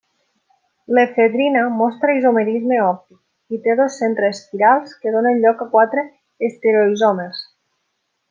[0.97, 6.07] L'efedrina mostra isomerisme òptic i té dos centres quirals que donen lloc a quatre
[6.49, 7.45] estereoisòmers.